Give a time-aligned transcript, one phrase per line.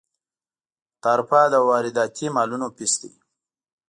[1.03, 3.11] تعرفه د وارداتي مالونو فیس دی.